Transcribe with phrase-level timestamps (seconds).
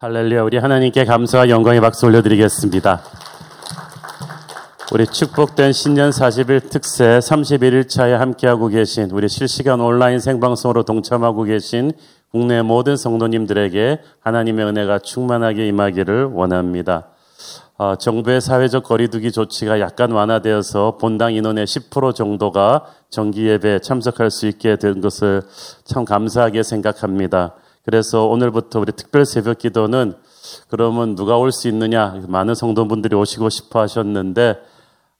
[0.00, 3.00] 할렐루야, 우리 하나님께 감사와 영광의 박수 올려드리겠습니다.
[4.92, 11.90] 우리 축복된 신년 40일 특세 31일차에 함께하고 계신 우리 실시간 온라인 생방송으로 동참하고 계신
[12.30, 17.08] 국내 모든 성도님들에게 하나님의 은혜가 충만하게 임하기를 원합니다.
[17.76, 24.46] 어, 정부의 사회적 거리두기 조치가 약간 완화되어서 본당 인원의 10% 정도가 정기 예배에 참석할 수
[24.46, 25.42] 있게 된 것을
[25.84, 27.56] 참 감사하게 생각합니다.
[27.88, 30.12] 그래서 오늘부터 우리 특별 새벽 기도는
[30.68, 34.58] 그러면 누가 올 수 있느냐 많은 성도분들이 오시고 싶어 하셨는데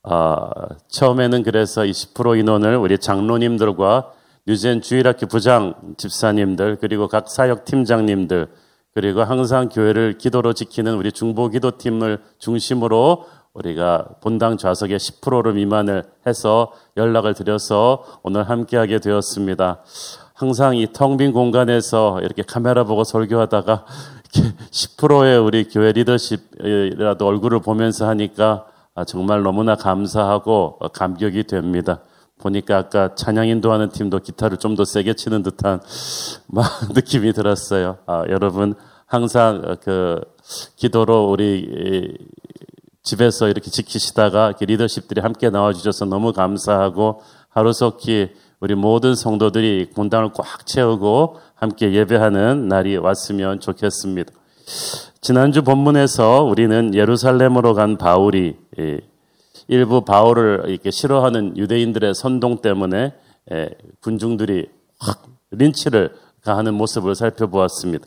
[0.02, 0.50] 어,
[0.88, 4.12] 처음에는 그래서 20% 인원을 우리 장로님들과
[4.46, 8.48] 뉴젠 주일학교 부장 집사님들 그리고 각 사역 팀장님들
[8.92, 16.72] 그리고 항상 교회를 기도로 지키는 우리 중보 기도팀을 중심으로 우리가 본당 좌석의 10%를 미만을 해서
[16.98, 19.82] 연락을 드려서 오늘 함께하게 되었습니다.
[20.38, 23.84] 항상 이 텅 빈 공간에서 이렇게 카메라 보고 설교하다가
[24.32, 32.02] 이렇게 10%의 우리 교회 리더십이라도 얼굴을 보면서 하니까 아, 정말 너무나 감사하고 감격이 됩니다.
[32.38, 35.80] 보니까 아까 찬양 인도하는 팀도 기타를 좀 더 세게 치는 듯한
[36.94, 37.98] 느낌이 들었어요.
[38.06, 40.20] 아, 여러분 항상 그
[40.76, 42.16] 기도로 우리
[43.02, 48.30] 집에서 이렇게 지키시다가 리더십들이 함께 나와주셔서 너무 감사하고 하루속히
[48.60, 54.32] 우리 모든 성도들이 본당을 꽉 채우고 함께 예배하는 날이 왔으면 좋겠습니다.
[55.20, 59.00] 지난주 본문에서 우리는 예루살렘으로 간 바울이 예,
[59.68, 63.14] 일부 바울을 이렇게 싫어하는 유대인들의 선동 때문에
[63.52, 63.70] 예,
[64.00, 64.66] 군중들이
[64.98, 68.06] 확 린치를 가하는 모습을 살펴보았습니다.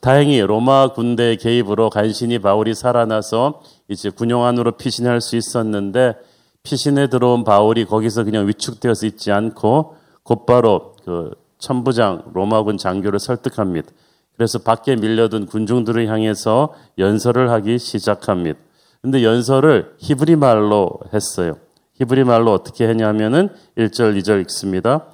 [0.00, 6.14] 다행히 로마 군대의 개입으로 간신히 바울이 살아나서 이제 군용 안으로 피신할 수 있었는데
[6.62, 13.88] 피신에 들어온 바울이 거기서 그냥 위축되어서 있지 않고 곧바로 그 천부장 로마군 장교를 설득합니다.
[14.36, 18.58] 그래서 밖에 밀려든 군중들을 향해서 연설을 하기 시작합니다.
[19.02, 21.56] 근데 연설을 히브리 말로 했어요.
[21.94, 25.06] 히브리 말로 어떻게 했냐면은 1절, 2절 읽습니다.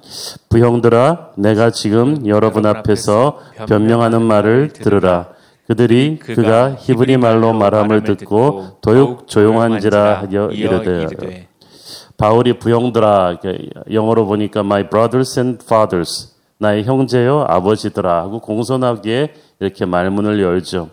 [0.49, 5.29] 부형들아, 내가 지금 여러분 앞에서 변명하는 말을 들으라.
[5.67, 11.47] 그들이 그가 히브리 말로 말함을 듣고 더욱 조용한지라 하여 이르되
[12.17, 13.37] 바울이 부형들아
[13.91, 20.89] 영어로 보니까 my brothers and fathers 나의 형제요 아버지들아 하고 공손하게 이렇게 말문을 열죠.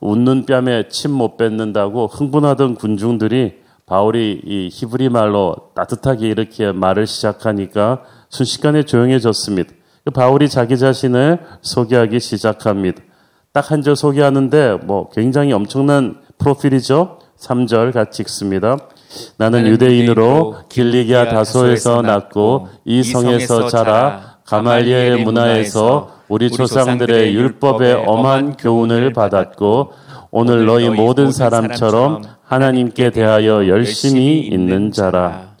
[0.00, 3.54] 웃는 뺨에 침 못 뱉는다고 흥분하던 군중들이
[3.86, 9.70] 바울이 이 히브리 말로 따뜻하게 이렇게 말을 시작하니까 순식간에 조용해졌습니다.
[10.12, 13.02] 바울이 자기 자신을 소개하기 시작합니다.
[13.56, 17.20] 딱 한 절 소개하는데 뭐 굉장히 엄청난 프로필이죠.
[17.38, 18.76] 3절 같이 읽습니다.
[19.38, 29.14] 나는 유대인으로 길리기아 다소에서 났고 이 성에서 자라 가말리엘 문화에서 우리 조상들의 율법의 엄한 교훈을
[29.14, 29.92] 받았고
[30.30, 35.52] 오늘 너희 모든 사람처럼 하나님께 대하여 열심히 있는 자라.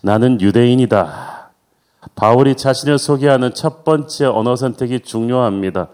[0.00, 1.50] 나는 유대인이다.
[2.14, 5.88] 바울이 자신을 소개하는 첫 번째 언어 선택이 중요합니다.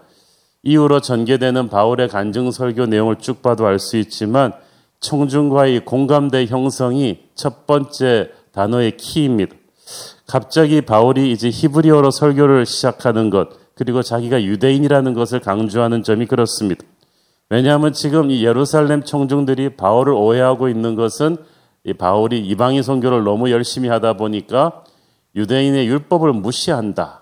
[0.63, 4.53] 이후로 전개되는 바울의 간증 설교 내용을 쭉 봐도 알 수 있지만
[4.99, 9.55] 청중과의 공감대 형성이 첫 번째 단어의 키입니다.
[10.27, 16.83] 갑자기 바울이 이제 히브리어로 설교를 시작하는 것, 그리고 자기가 유대인이라는 것을 강조하는 점이 그렇습니다.
[17.49, 21.37] 왜냐하면 지금 이 예루살렘 청중들이 바울을 오해하고 있는 것은
[21.85, 24.83] 이 바울이 이방인 선교를 너무 열심히 하다 보니까
[25.35, 27.21] 유대인의 율법을 무시한다.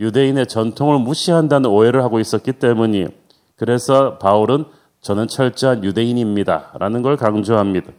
[0.00, 3.08] 유대인의 전통을 무시한다는 오해를 하고 있었기 때문이에요.
[3.56, 4.64] 그래서 바울은
[5.00, 6.72] 저는 철저한 유대인입니다.
[6.78, 7.92] 라는 걸 강조합니다.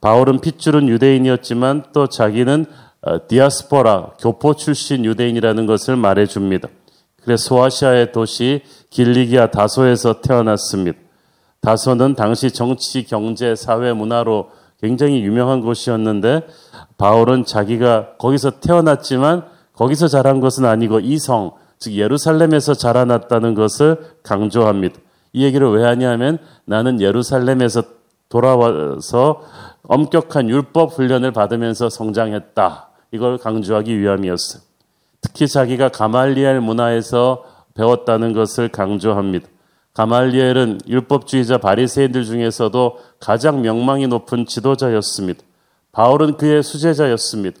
[0.00, 2.66] 바울은 핏줄은 유대인이었지만 또 자기는
[3.02, 6.68] 어, 디아스포라, 교포 출신 유대인이라는 것을 말해줍니다.
[7.24, 10.98] 그래서 소아시아의 도시 길리기아 다소에서 태어났습니다.
[11.60, 14.50] 다소는 당시 정치, 경제, 사회, 문화로
[14.80, 16.46] 굉장히 유명한 곳이었는데
[16.98, 19.44] 바울은 자기가 거기서 태어났지만
[19.74, 24.96] 거기서 자란 것은 아니고 이 성, 즉 예루살렘에서 자라났다는 것을 강조합니다.
[25.32, 27.82] 이 얘기를 왜 하냐면 나는 예루살렘에서
[28.28, 29.42] 돌아와서
[29.84, 32.88] 엄격한 율법 훈련을 받으면서 성장했다.
[33.12, 34.62] 이걸 강조하기 위함이었어요.
[35.20, 37.44] 특히 자기가 가말리엘 문화에서
[37.74, 39.48] 배웠다는 것을 강조합니다.
[39.94, 45.42] 가말리엘은 율법주의자 바리새인들 중에서도 가장 명망이 높은 지도자였습니다.
[45.92, 47.60] 바울은 그의 수제자였습니다.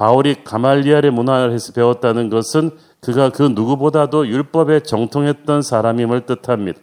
[0.00, 2.70] 바울이 가말리엘의 문화에서 배웠다는 것은
[3.00, 6.80] 그가 그 누구보다도 율법에 정통했던 사람임을 뜻합니다.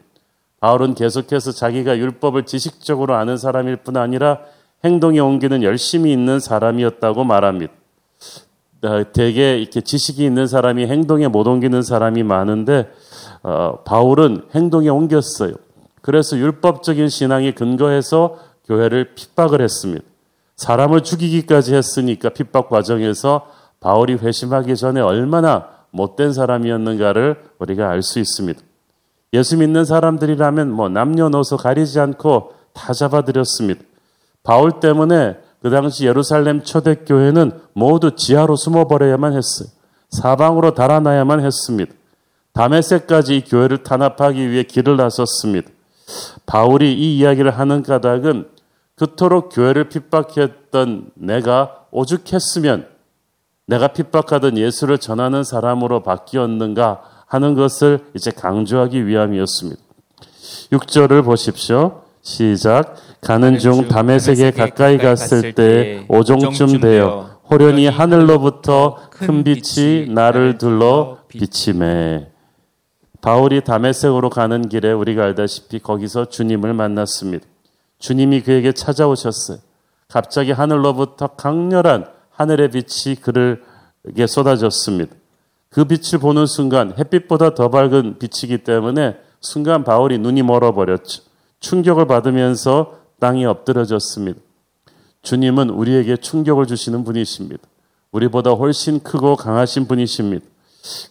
[0.59, 4.41] 바울은 계속해서 자기가 율법을 지식적으로 아는 사람일 뿐 아니라
[4.83, 7.73] 행동에 옮기는 열심히 있는 사람이었다고 말합니다.
[8.83, 12.87] 어, 대개 이렇게 지식이 있는 사람이 행동에 못 옮기는 사람이 많은데
[13.41, 15.53] 어, 바울은 행동에 옮겼어요.
[16.03, 18.37] 그래서 율법적인 신앙에 근거해서
[18.67, 20.05] 교회를 핍박을 했습니다.
[20.57, 23.48] 사람을 죽이기까지 했으니까 핍박 과정에서
[23.80, 28.59] 바울이 회심하기 전에 얼마나 못된 사람이었는가를 우리가 알 수 있습니다.
[29.33, 33.81] 예수 믿는 사람들이라면 뭐 남녀노소 가리지 않고 다 잡아들였습니다.
[34.44, 39.69] 바울 때문에 그 당시 예루살렘 초대교회는 모두 지하로 숨어버려야만 했어요.
[40.10, 41.94] 사방으로 달아나야만 했습니다.
[43.30, 45.69] 이 교회를 탄압하기 위해 길을 나섰습니다.
[46.45, 48.48] 바울이 이 이야기를 하는 까닭은
[48.97, 52.88] 그토록 교회를 핍박했던 내가 오죽했으면
[53.67, 59.81] 내가 핍박하던 예수를 전하는 사람으로 바뀌었는가 하는 것을 이제 강조하기 위함이었습니다.
[60.71, 62.01] 6절을 보십시오.
[62.21, 62.95] 시작.
[63.21, 72.27] 가는 중 담에색에 가까이 갔을 때 오종쯤 되어 호련히 하늘로부터 큰 빛이 나를 둘러 비침해.
[73.21, 77.45] 바울이 다메섹으로 가는 길에 우리가 알다시피 거기서 주님을 만났습니다.
[77.99, 79.59] 주님이 그에게 찾아오셨어요.
[80.07, 85.15] 갑자기 하늘로부터 강렬한 하늘의 빛이 그를게 쏟아졌습니다.
[85.69, 91.23] 그 빛을 보는 순간 햇빛보다 더 밝은 빛이기 때문에 순간 바울이 눈이 멀어버렸죠.
[91.59, 94.39] 충격을 받으면서 땅이 엎드려졌습니다.
[95.23, 97.61] 주님은 우리에게 충격을 주시는 분이십니다.
[98.11, 100.45] 우리보다 훨씬 크고 강하신 분이십니다.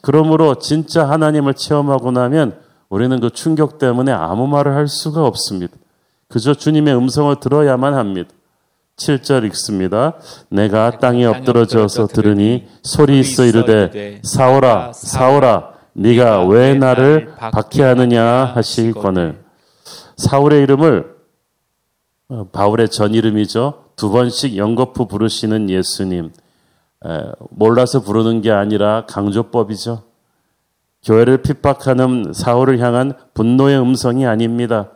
[0.01, 2.59] 그러므로 진짜 하나님을 체험하고 나면
[2.89, 5.77] 우리는 그 충격 때문에 아무 말을 할 수가 없습니다.
[6.29, 8.31] 그저 주님의 음성을 들어야만 합니다.
[8.97, 10.15] 7절 읽습니다.
[10.49, 18.25] 내가 땅에 엎드러져서 들으니 소리 있어 이르되 사오라 사오라 네가 왜 나를 박해하느냐
[18.55, 19.45] 하시거늘
[20.17, 21.17] 사울의 이름을
[22.29, 23.85] 어, 바울의 전 이름이죠.
[23.95, 26.33] 두 번씩 연거푸 부르시는 예수님.
[27.51, 30.03] 몰라서 부르는 게 아니라 강조법이죠.
[31.05, 34.91] 교회를 핍박하는 사울을 향한 분노의 음성이 아닙니다.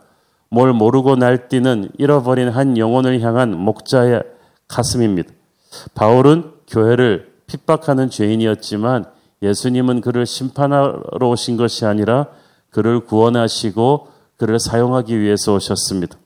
[0.53, 4.21] 뭘 모르고 날뛰는 잃어버린 한 영혼을 향한 목자의
[4.67, 5.31] 가슴입니다.
[5.95, 9.05] 바울은 교회를 핍박하는 죄인이었지만
[9.41, 12.27] 예수님은 그를 심판하러 오신 것이 아니라
[12.69, 16.17] 그를 구원하시고 그를 사용하기 위해서 오셨습니다.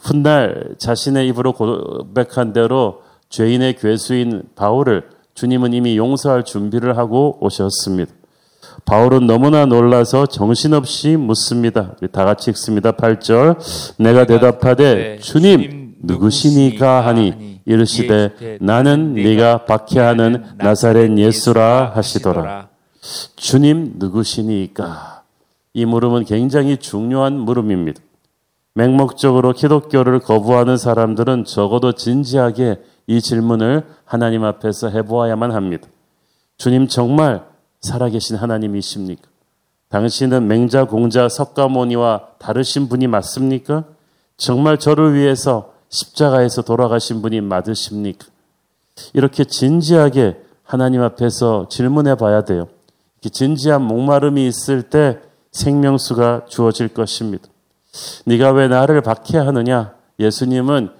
[0.00, 8.12] 훗날 자신의 입으로 고백한 대로 죄인의 괴수인 바울을 주님은 이미 용서할 준비를 하고 오셨습니다.
[8.86, 11.96] 바울은 너무나 놀라서 정신없이 묻습니다.
[12.12, 12.92] 다 같이 읽습니다.
[12.92, 13.58] 8절.
[13.98, 22.68] 내가 대답하되 주님 누구시니까 하니 이르시되 나는 네가 박해하는 나사렛 예수라 하시더라.
[23.34, 25.22] 주님 누구시니까?
[25.74, 28.00] 이 물음은 굉장히 중요한 물음입니다.
[28.74, 32.76] 맹목적으로 기독교를 거부하는 사람들은 적어도 진지하게
[33.08, 35.88] 이 질문을 하나님 앞에서 해보아야만 합니다.
[36.56, 37.42] 주님 정말
[37.86, 39.22] 살아계신 하나님이십니까?
[39.88, 43.84] 당신은 맹자, 공자, 석가모니와 다르신 분이 맞습니까?
[44.36, 48.26] 정말 저를 위해서 십자가에서 돌아가신 분이 맞으십니까?
[49.14, 52.68] 이렇게 진지하게 하나님 앞에서 질문해 봐야 돼요.
[53.32, 55.18] 진지한 목마름이 있을 때
[55.52, 57.48] 생명수가 주어질 것입니다.
[58.24, 59.94] 네가 왜 나를 박해하느냐?
[60.18, 60.90] 예수님은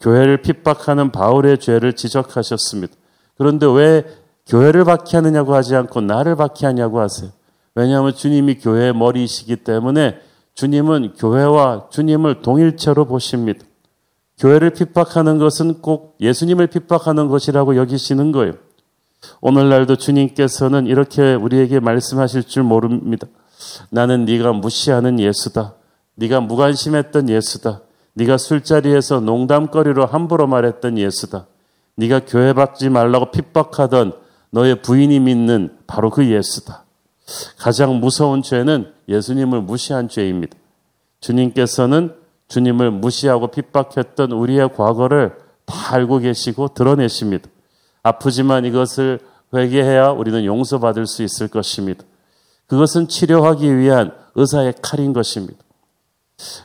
[0.00, 2.94] 교회를 핍박하는 바울의 죄를 지적하셨습니다.
[3.36, 4.04] 그런데 왜
[4.46, 7.30] 교회를 박해하느냐고 하지 않고 나를 박해하냐고 하세요.
[7.74, 10.18] 왜냐하면 주님이 교회의 머리이시기 때문에
[10.54, 13.64] 주님은 교회와 주님을 동일체로 보십니다.
[14.38, 18.52] 교회를 핍박하는 것은 꼭 예수님을 핍박하는 것이라고 여기시는 거예요.
[19.40, 23.26] 오늘날도 주님께서는 이렇게 우리에게 말씀하실 줄 모릅니다.
[23.90, 25.74] 나는 네가 무시하는 예수다.
[26.16, 27.80] 네가 무관심했던 예수다.
[28.14, 31.46] 네가 술자리에서 농담거리로 함부로 말했던 예수다.
[31.96, 34.12] 네가 교회 받지 말라고 핍박하던
[34.54, 36.84] 너의 부인이 믿는 바로 그 예수다.
[37.58, 40.56] 가장 무서운 죄는 예수님을 무시한 죄입니다.
[41.18, 42.14] 주님께서는
[42.46, 47.50] 주님을 무시하고 핍박했던 우리의 과거를 다 알고 계시고 드러내십니다.
[48.04, 49.18] 아프지만 이것을
[49.52, 52.04] 회개해야 우리는 용서받을 수 있을 것입니다.
[52.68, 55.58] 그것은 치료하기 위한 의사의 칼인 것입니다.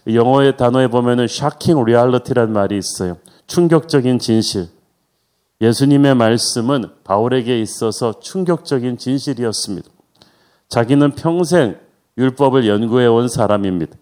[0.08, 3.18] 영어의 단어에 보면은 shocking reality라는 말이 있어요.
[3.48, 4.68] 충격적인 진실.
[5.62, 9.90] 예수님의 말씀은 바울에게 있어서 충격적인 진실이었습니다.
[10.70, 11.78] 자기는 평생
[12.18, 13.96] 율법을 연구해 온 사람입니다.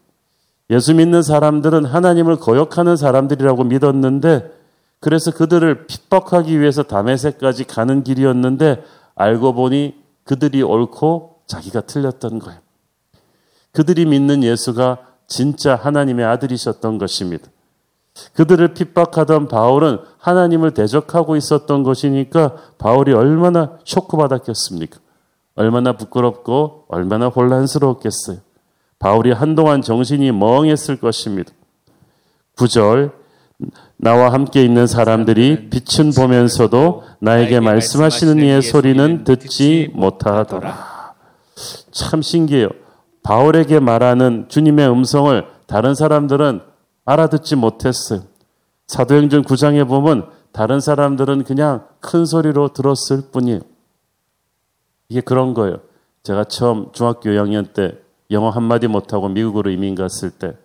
[0.69, 4.51] 예수 믿는 사람들은 하나님을 거역하는 사람들이라고 믿었는데
[4.99, 8.83] 그래서 그들을 핍박하기 위해서 담에색까지 가는 길이었는데
[9.15, 9.95] 알고 보니
[10.25, 12.59] 그들이 옳고 자기가 틀렸던 거예요.
[13.71, 14.97] 그들이 믿는 예수가
[15.27, 17.47] 진짜 하나님의 아들이셨던 것입니다.
[18.33, 24.99] 그들을 핍박하던 바울은 하나님을 대적하고 있었던 것이니까 바울이 얼마나 쇼크받았겠습니까?
[25.55, 28.37] 얼마나 부끄럽고 얼마나 혼란스러웠겠어요.
[28.99, 31.51] 바울이 한동안 정신이 멍했을 것입니다.
[32.55, 33.11] 9절
[33.97, 41.13] 나와 함께 있는 사람들이 빛은 보면서도 나에게 말씀하시는 이의 소리는 듣지 못하더라.
[41.91, 42.69] 참 신기해요.
[43.23, 46.61] 바울에게 말하는 주님의 음성을 다른 사람들은
[47.07, 48.23] 알아듣지 못했어요.
[48.87, 53.61] 사도행전 9장에 보면 다른 사람들은 그냥 큰 소리로 들었을 뿐이에요.
[55.09, 55.79] 이게 그런 거예요.
[56.23, 57.97] 제가 처음 중학교 2학년 때
[58.29, 60.57] 영어 한마디 못하고 미국으로 이민 갔을 때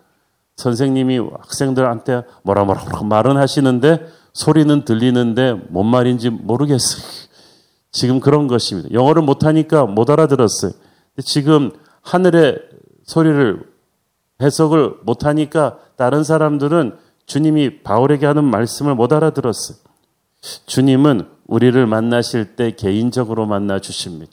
[0.56, 7.02] 선생님이 학생들한테 뭐라 뭐라 뭐라 말은 하시는데 소리는 들리는데 뭔 말인지 모르겠어요.
[7.92, 8.90] 지금 그런 것입니다.
[8.92, 10.72] 영어를 못하니까 못 알아들었어요.
[11.24, 11.70] 지금
[12.00, 12.58] 하늘의
[13.04, 13.71] 소리를
[14.42, 16.96] 해석을 못하니까 다른 사람들은
[17.26, 19.78] 주님이 바울에게 하는 말씀을 못 알아들었어요.
[20.66, 24.32] 주님은 우리를 만나실 때 개인적으로 만나 주십니다.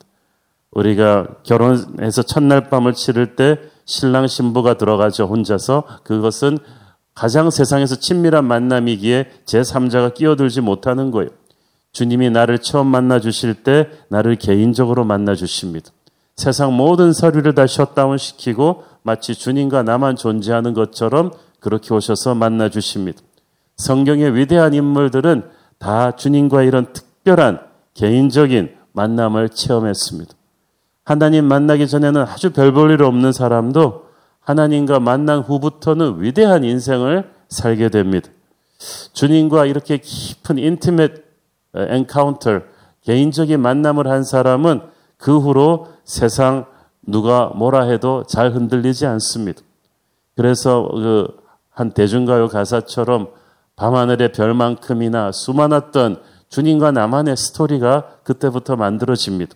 [0.71, 5.25] 우리가 결혼해서 첫날 밤을 치를 때 신랑 신부가 들어가죠.
[5.25, 5.83] 혼자서.
[6.03, 6.57] 그것은
[7.15, 11.29] 가장 세상에서 친밀한 만남이기에 제3자가 끼어들지 못하는 거예요.
[11.91, 15.91] 주님이 나를 처음 만나 주실 때 나를 개인적으로 만나 주십니다.
[16.35, 23.21] 세상 모든 서류를 다 셧다운 시키고 마치 주님과 나만 존재하는 것처럼 그렇게 오셔서 만나 주십니다.
[23.77, 25.43] 성경의 위대한 인물들은
[25.77, 27.61] 다 주님과 이런 특별한
[27.93, 30.33] 개인적인 만남을 체험했습니다.
[31.05, 34.05] 하나님 만나기 전에는 아주 별 볼 일 없는 사람도
[34.41, 38.29] 하나님과 만난 후부터는 위대한 인생을 살게 됩니다.
[39.13, 41.23] 주님과 이렇게 깊은 intimate
[41.75, 42.61] encounter
[43.03, 44.81] 개인적인 만남을 한 사람은
[45.17, 46.65] 그 후로 세상
[47.11, 49.61] 누가 뭐라 해도 잘 흔들리지 않습니다.
[50.35, 51.49] 그래서 그
[51.79, 53.29] 한 대중가요 가사처럼
[53.77, 59.55] 밤하늘의 별만큼이나 수많았던 주님과 나만의 스토리가 그때부터 만들어집니다.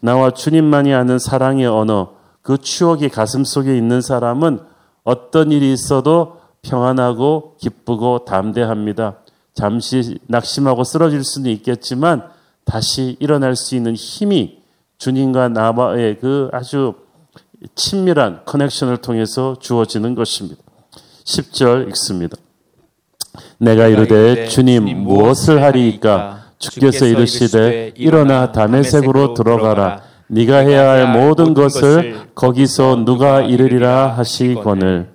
[0.00, 4.60] 나와 주님만이 아는 사랑의 언어, 그 추억이 가슴 속에 있는 사람은
[5.02, 9.16] 어떤 일이 있어도 평안하고 기쁘고 담대합니다.
[9.52, 12.22] 잠시 낙심하고 쓰러질 수는 있겠지만
[12.64, 14.62] 다시 일어날 수 있는 힘이
[15.04, 16.94] 주님과 나와의 그 아주
[17.74, 20.62] 친밀한 커넥션을 통해서 주어지는 것입니다.
[21.24, 22.38] 10절 읽습니다.
[23.58, 32.30] 내가 이르되 주님 무엇을 하리이까 주께서 이르시되 일어나 담에색으로 들어가라 네가 해야 할 모든 것을
[32.34, 35.12] 거기서 누가 이르리라 하시거늘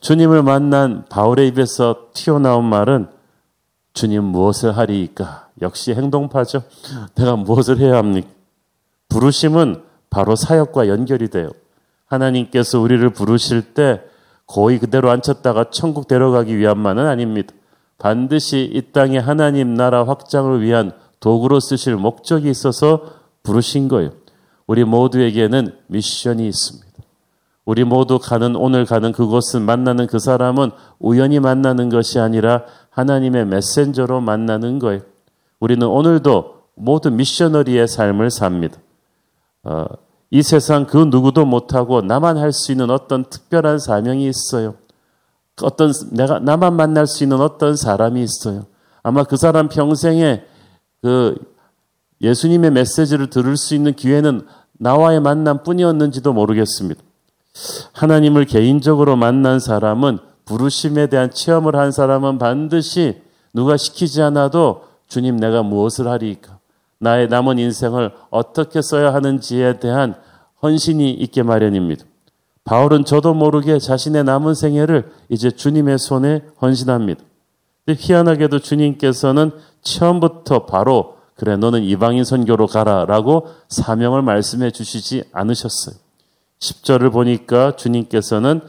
[0.00, 3.08] 주님을 만난 바울의 입에서 튀어나온 말은
[3.92, 6.62] 주님 무엇을 하리이까 역시 행동파죠.
[7.16, 8.35] 내가 무엇을 해야 합니까?
[9.08, 11.50] 부르심은 바로 사역과 연결이 돼요.
[12.06, 14.02] 하나님께서 우리를 부르실 때
[14.46, 17.52] 거의 그대로 앉혔다가 천국 데려가기 위함만은 아닙니다.
[17.98, 24.10] 반드시 이 땅에 하나님 나라 확장을 위한 도구로 쓰실 목적이 있어서 부르신 거예요.
[24.66, 26.86] 우리 모두에게는 미션이 있습니다.
[27.64, 30.70] 우리 모두 가는 오늘 가는 그곳은 만나는 그 사람은
[31.00, 35.02] 우연히 만나는 것이 아니라 하나님의 메신저로 만나는 거예요.
[35.58, 38.78] 우리는 오늘도 모두 미셔너리의 삶을 삽니다.
[39.66, 39.84] 어,
[40.30, 44.74] 이 세상 그 누구도 못하고 나만 할 수 있는 어떤 특별한 사명이 있어요.
[45.60, 48.66] 어떤 내가 나만 만날 수 있는 어떤 사람이 있어요.
[49.02, 50.44] 아마 그 사람 평생에
[51.02, 51.36] 그
[52.20, 57.02] 예수님의 메시지를 들을 수 있는 기회는 나와의 만남뿐이었는지도 모르겠습니다.
[57.92, 63.20] 하나님을 개인적으로 만난 사람은 부르심에 대한 체험을 한 사람은 반드시
[63.52, 66.55] 누가 시키지 않아도 주님 내가 무엇을 하리까?
[66.98, 70.14] 나의 남은 인생을 어떻게 써야 하는지에 대한
[70.62, 72.04] 헌신이 있게 마련입니다.
[72.64, 77.22] 바울은 저도 모르게 자신의 남은 생애를 이제 주님의 손에 헌신합니다.
[77.88, 85.94] 희한하게도 주님께서는 처음부터 바로 그래 너는 이방인 선교로 가라라고 사명을 말씀해 주시지 않으셨어요.
[86.58, 88.62] 10절을 보니까 주님께서는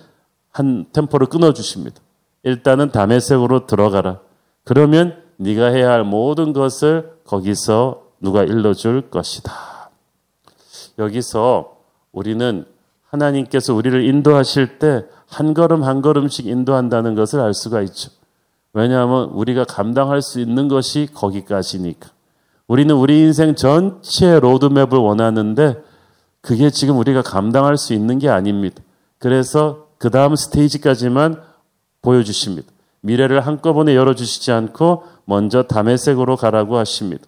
[0.51, 2.01] 한 템포를 끊어 주십니다.
[2.43, 4.19] 일단은 담에색으로 들어가라.
[4.63, 9.51] 그러면 네가 해야 할 모든 것을 거기서 누가 일러줄 것이다.
[10.99, 11.77] 여기서
[12.11, 12.65] 우리는
[13.09, 18.09] 하나님께서 우리를 인도하실 때 한 걸음 한 걸음씩 인도한다는 것을 알 수가 있죠.
[18.73, 22.09] 왜냐하면 우리가 감당할 수 있는 것이 거기까지니까.
[22.67, 25.83] 우리는 우리 인생 전체 로드맵을 원하는데
[26.41, 28.81] 그게 지금 우리가 감당할 수 있는 게 아닙니다.
[29.19, 31.41] 그래서 그 다음 스테이지까지만
[32.01, 32.67] 보여주십니다.
[33.01, 37.25] 미래를 한꺼번에 열어주시지 않고 먼저 담의색으로 가라고 하십니다.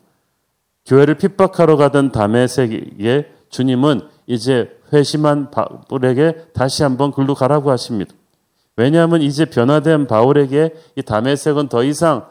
[0.90, 8.14] 교회를 핍박하러 가던 담의색에 주님은 이제 회심한 바울에게 다시 한번 글로 가라고 하십니다.
[8.76, 12.26] 왜냐하면 이제 변화된 바울에게 이 담에색은 더 이상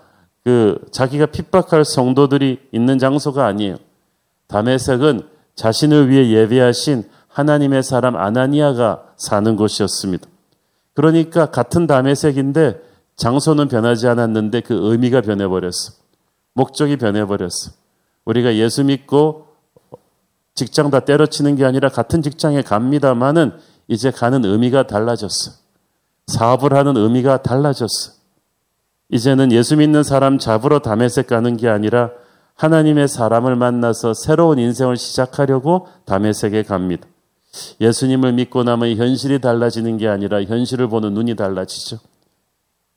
[0.44, 3.76] 그 자기가 핍박할 성도들이 있는 장소가 아니에요.
[4.48, 5.22] 담에색은
[5.54, 10.26] 자신을 위해 예배하신 하나님의 사람 아나니아가 사는 곳이었습니다.
[10.94, 12.80] 그러니까 같은 담의색인데
[13.14, 15.92] 장소는 변하지 않았는데 그 의미가 변해버렸어.
[16.54, 17.77] 목적이 변해버렸어.
[18.28, 19.46] 우리가 예수 믿고
[20.54, 23.52] 직장 다 때려치는 게 아니라 같은 직장에 갑니다만은
[23.88, 25.52] 이제 가는 의미가 달라졌어.
[26.26, 28.12] 사업을 하는 의미가 달라졌어.
[29.08, 32.10] 이제는 예수 믿는 사람 잡으러 담에색 가는 게 아니라
[32.54, 37.06] 하나님의 사람을 만나서 새로운 인생을 시작하려고 담에색에 갑니다.
[37.80, 41.98] 예수님을 믿고 나면 현실이 달라지는 게 아니라 현실을 보는 눈이 달라지죠.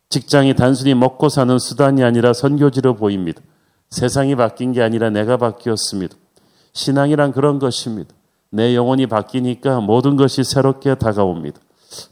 [0.10, 3.42] 직장이 단순히 먹고 사는 수단이 아니라 선교지로 보입니다.
[3.92, 6.16] 세상이 바뀐 게 아니라 내가 바뀌었습니다.
[6.74, 8.14] 신앙이란 그런 것입니다.
[8.50, 11.60] 내 영혼이 바뀌니까 모든 것이 새롭게 다가옵니다.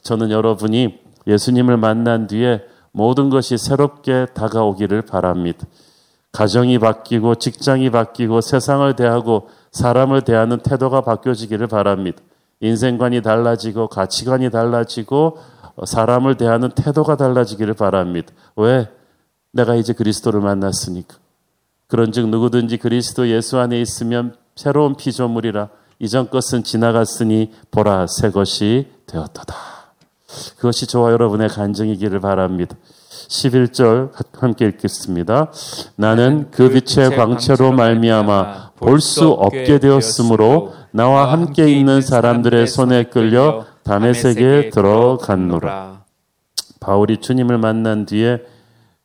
[0.03, 5.65] 저는 여러분이 예수님을 만난 뒤에 모든 것이 새롭게 다가오기를 바랍니다.
[6.31, 12.21] 가정이 바뀌고 직장이 바뀌고 세상을 대하고 사람을 대하는 태도가 바뀌어지기를 바랍니다.
[12.59, 15.37] 인생관이 달라지고 가치관이 달라지고
[15.85, 18.33] 사람을 대하는 태도가 달라지기를 바랍니다.
[18.57, 18.89] 왜?
[19.51, 21.17] 내가 이제 그리스도를 만났으니까.
[21.89, 25.69] 그런즉 누구든지 그리스도 예수 안에 있으면 새로운 피조물이라
[25.99, 29.55] 이전 것은 지나갔으니 보라 새 것이 되었도다.
[30.57, 32.77] 그것이 저와 여러분의 간증이기를 바랍니다.
[33.09, 35.51] 11절 함께 읽겠습니다.
[35.97, 43.65] 나는 그 빛의 광채로 말미암아 볼 수 없게 되었으므로 나와 함께 있는 사람들의 손에 끌려
[43.83, 46.03] 담에색에 들어갔노라.
[46.79, 48.43] 바울이 주님을 만난 뒤에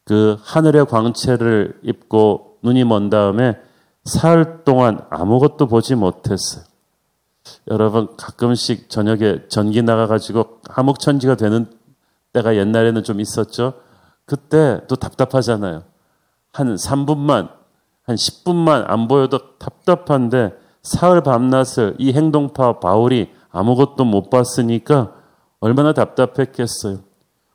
[0.04, 3.56] 그 하늘의 광채를 입고 눈이 먼 다음에
[4.04, 6.64] 사흘 동안 아무것도 보지 못했어요.
[7.68, 11.66] 여러분 가끔씩 저녁에 전기 나가가지고 암흑천지가 되는
[12.32, 13.74] 때가 옛날에는 좀 있었죠.
[14.24, 15.84] 그때 또 답답하잖아요.
[16.52, 17.50] 한 3분만,
[18.04, 20.52] 한 10분만 안 보여도 답답한데
[20.82, 25.12] 사흘 밤낮을 이 행동파 바울이 아무것도 못 봤으니까
[25.60, 27.00] 얼마나 답답했겠어요.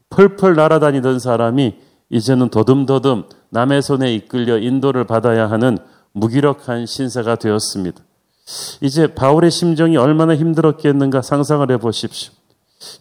[0.09, 5.77] 펄펄 날아다니던 사람이 이제는 더듬더듬 남의 손에 이끌려 인도를 받아야 하는
[6.11, 8.01] 무기력한 신세가 되었습니다.
[8.81, 12.33] 이제 바울의 심정이 얼마나 힘들었겠는가 상상을 해 보십시오.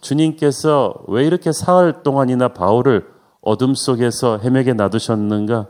[0.01, 3.07] 주님께서 왜 이렇게 사흘 동안이나 바울을
[3.41, 5.69] 어둠 속에서 헤매게 놔두셨는가?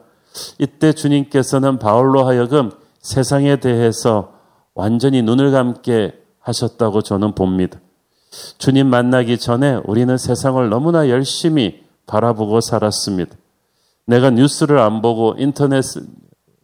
[0.59, 2.71] 이때 주님께서는 바울로 하여금
[3.01, 4.33] 세상에 대해서
[4.75, 7.79] 완전히 눈을 감게 하셨다고 저는 봅니다.
[8.59, 13.37] 주님 만나기 전에 우리는 세상을 너무나 열심히 바라보고 살았습니다.
[14.07, 15.85] 내가 뉴스를 안 보고 인터넷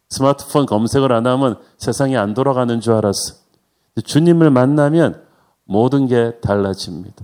[0.09, 3.35] 스마트폰 검색을 안 하면 세상이 안 돌아가는 줄 알았어.
[4.03, 5.23] 주님을 만나면
[5.63, 7.23] 모든 게 달라집니다.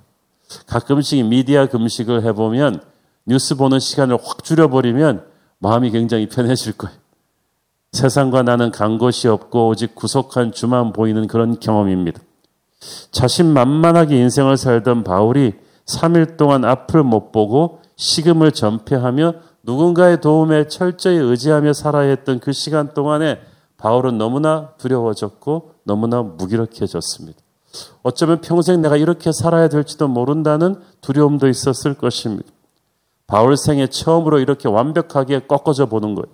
[0.68, 2.82] 가끔씩 미디어 금식을 해보면
[3.26, 5.26] 뉴스 보는 시간을 확 줄여버리면
[5.60, 6.98] 마음이 굉장히 편해질 거예요.
[7.92, 12.22] 세상과 나는 간 곳이 없고 오직 구속한 주만 보이는 그런 경험입니다.
[13.12, 15.54] 자신만만하게 인생을 살던 바울이
[15.86, 22.96] 3일 동안 앞을 못 보고 식음을 전폐하며 누군가의 도움에 철저히 의지하며 살아야 했던 그 시간
[22.96, 23.40] 동안에
[23.78, 27.40] 바울은 너무나 두려워졌고 너무나 무기력해졌습니다.
[28.02, 32.50] 어쩌면 평생 내가 이렇게 살아야 될지도 모른다는 두려움도 있었을 것입니다.
[33.28, 36.34] 바울 생애 처음으로 이렇게 완벽하게 꺾어져 보는 거예요.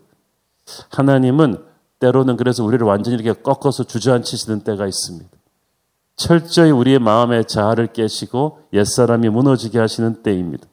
[0.89, 1.65] 하나님은
[1.99, 5.29] 때로는 그래서 우리를 완전히 이렇게 꺾어서 주저앉히시는 때가 있습니다.
[6.15, 10.65] 철저히 우리의 마음의 자아를 깨시고 옛사람이 무너지게 하시는 때입니다.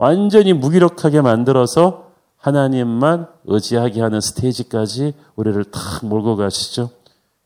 [0.00, 6.88] 완전히 무기력하게 만들어서 하나님만 의지하게 하는 스테이지까지 우리를 탁 몰고 가시죠.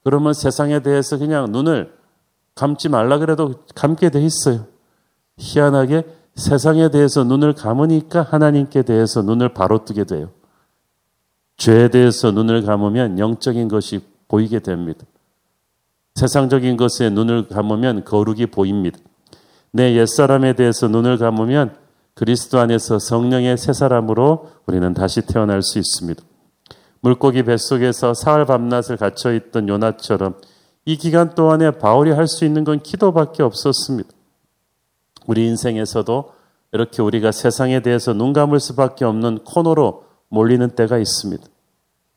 [0.04, 1.92] 그러면 세상에 대해서 그냥 눈을
[2.54, 4.66] 감지 말라 그래도 감게 돼 있어요.
[5.36, 6.04] 희한하게
[6.36, 10.30] 세상에 대해서 눈을 감으니까 하나님께 대해서 눈을 바로 뜨게 돼요.
[11.56, 15.04] 죄에 대해서 눈을 감으면 영적인 것이 보이게 됩니다.
[16.14, 18.98] 세상적인 것에 눈을 감으면 거룩이 보입니다.
[19.72, 21.82] 내 옛사람에 대해서 눈을 감으면
[22.14, 26.22] 그리스도 안에서 성령의 새 사람으로 우리는 다시 태어날 수 있습니다.
[27.00, 30.37] 물고기 뱃속에서 사흘 밤낮을 갇혀 있던 요나처럼
[30.85, 34.09] 이 기간 동안에 바울이 할 수 있는 건 기도밖에 없었습니다.
[35.27, 36.33] 우리 인생에서도
[36.72, 41.44] 이렇게 우리가 세상에 대해서 눈 감을 수밖에 없는 코너로 몰리는 때가 있습니다.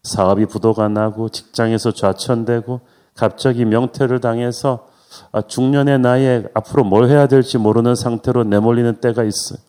[0.03, 2.81] 사업이 부도가 나고 직장에서 좌천되고
[3.15, 4.87] 갑자기 명퇴를 당해서
[5.31, 9.59] 아, 중년의 나이에 앞으로 뭘 해야 될지 모르는 상태로 내몰리는 때가 있어요.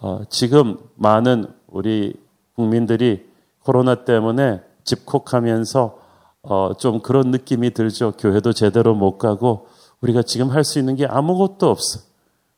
[0.00, 2.14] 어, 지금 많은 우리
[2.54, 3.26] 국민들이
[3.62, 5.98] 코로나 때문에 집콕하면서
[6.42, 8.12] 어, 좀 그런 느낌이 들죠.
[8.18, 9.66] 교회도 제대로 못 가고
[10.00, 12.00] 우리가 지금 할 수 있는 게 아무것도 없어.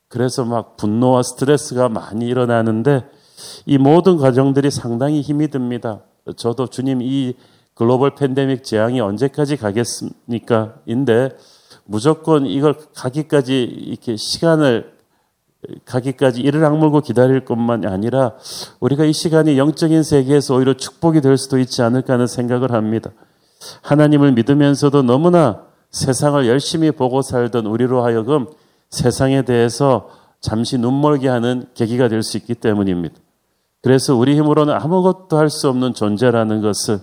[0.08, 3.08] 그래서 막 분노와 스트레스가 많이 일어나는데
[3.66, 6.00] 이 모든 과정들이 상당히 힘이 듭니다.
[6.36, 7.34] 저도 주님 이
[7.74, 10.76] 글로벌 팬데믹 재앙이 언제까지 가겠습니까?
[10.86, 11.36] 인데
[11.84, 14.95] 무조건 이걸 가기까지 이렇게 시간을
[15.84, 18.32] 가기까지 이를 악물고 기다릴 것만 아니라
[18.80, 23.10] 우리가 이 시간이 영적인 세계에서 오히려 축복이 될 수도 있지 않을까 하는 생각을 합니다.
[23.82, 28.46] 하나님을 믿으면서도 너무나 세상을 열심히 보고 살던 우리로 하여금
[28.90, 33.14] 세상에 대해서 잠시 눈멀게 하는 계기가 될 수 있기 때문입니다.
[33.82, 37.00] 그래서 우리 힘으로는 아무것도 할 수 없는 존재라는 것을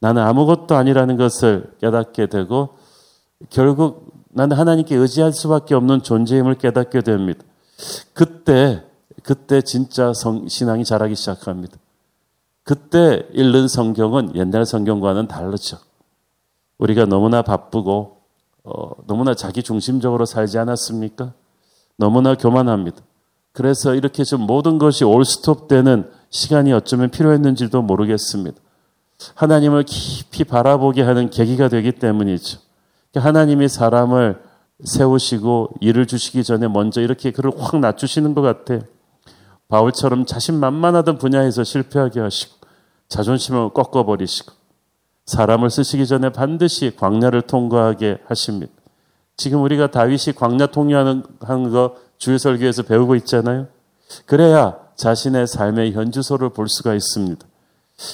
[0.00, 2.70] 나는 아무것도 아니라는 것을 깨닫게 되고
[3.50, 7.44] 결국 나는 하나님께 의지할 수밖에 없는 존재임을 깨닫게 됩니다.
[8.12, 8.82] 그때
[9.22, 11.76] 그때 진짜 성, 신앙이 자라기 시작합니다.
[12.62, 15.78] 그때 읽는 성경은 옛날 성경과는 다르죠.
[16.78, 18.18] 우리가 너무나 바쁘고
[18.64, 21.32] 어, 너무나 자기 중심적으로 살지 않았습니까?
[21.96, 23.02] 너무나 교만합니다.
[23.52, 28.58] 그래서 이렇게 좀 모든 것이 올스톱되는 시간이 어쩌면 필요했는지도 모르겠습니다.
[29.34, 32.58] 하나님을 깊이 바라보게 하는 계기가 되기 때문이죠.
[33.16, 34.40] 하나님이 사람을
[34.84, 38.80] 세우시고 일을 주시기 전에 먼저 이렇게 그를 확 낮추시는 것 같아요.
[39.68, 42.54] 바울처럼 자신만만하던 분야에서 실패하게 하시고
[43.08, 44.52] 자존심을 꺾어버리시고
[45.26, 48.72] 사람을 쓰시기 전에 반드시 광야를 통과하게 하십니다.
[49.36, 53.68] 지금 우리가 다윗이 광야 통과하는 거 주일 설교에서 배우고 있잖아요.
[54.26, 57.46] 그래야 자신의 삶의 현주소를 볼 수가 있습니다.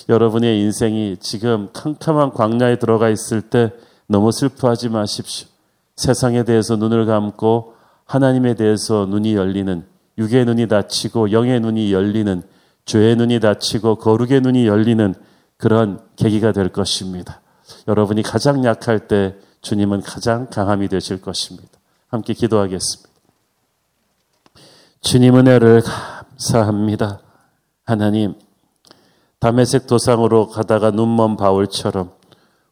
[0.08, 3.72] 여러분의 인생이 지금 캄캄한 광야에 들어가 있을 때
[4.06, 5.48] 너무 슬퍼하지 마십시오.
[5.96, 9.86] 세상에 대해서 눈을 감고 하나님에 대해서 눈이 열리는
[10.18, 12.42] 육의 눈이 닫히고 영의 눈이 열리는
[12.84, 15.14] 죄의 눈이 닫히고 거룩의 눈이 열리는
[15.56, 17.40] 그런 계기가 될 것입니다.
[17.88, 21.68] 여러분이 가장 약할 때 주님은 가장 강함이 되실 것입니다.
[22.08, 23.10] 함께 기도하겠습니다.
[25.00, 27.20] 주님 은혜를 감사합니다.
[27.84, 28.34] 하나님,
[29.38, 32.12] 담에색 도상으로 가다가 눈먼 바울처럼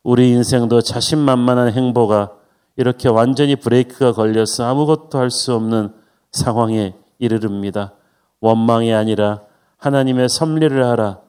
[0.02, 2.32] 우리 인생도 자신만만한 행보가
[2.76, 5.92] 이렇게 완전히 브레이크가 걸려서 아무것도 할 수 없는
[6.32, 7.94] 상황에 이르릅니다.
[8.40, 9.42] 원망이 아니라
[9.78, 11.20] 하나님의 섭리를 하라.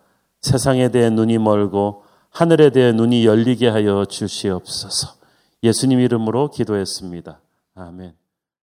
[0.41, 5.15] 세상에 대해 눈이 멀고 하늘에 대해 눈이 열리게 하여 주시옵소서.
[5.63, 7.39] 예수님 이름으로 기도했습니다.
[7.75, 8.24] 아멘.